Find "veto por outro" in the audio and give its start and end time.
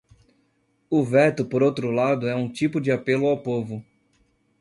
1.03-1.91